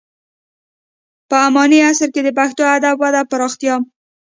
[1.29, 3.75] په اماني عصر کې د پښتو ادب وده او پراختیا.